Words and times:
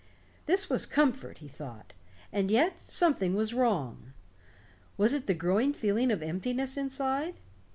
This 0.47 0.67
was 0.67 0.87
comfort, 0.87 1.37
he 1.37 1.47
thought. 1.47 1.93
And 2.33 2.49
yet, 2.49 2.79
something 2.79 3.35
was 3.35 3.53
wrong. 3.53 4.13
Was 4.97 5.13
it 5.13 5.27
the 5.27 5.35
growing 5.35 5.73
feeling 5.73 6.11
of 6.11 6.23
emptiness 6.23 6.75
inside? 6.75 7.35